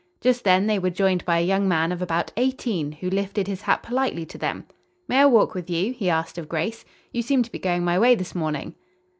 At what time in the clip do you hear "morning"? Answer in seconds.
8.33-8.73